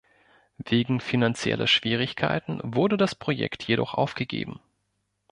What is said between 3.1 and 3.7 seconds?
Projekt